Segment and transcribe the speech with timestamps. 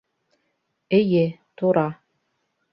[0.99, 1.23] Эйе,
[1.57, 1.87] тура